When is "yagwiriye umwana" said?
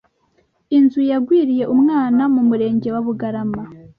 1.11-2.21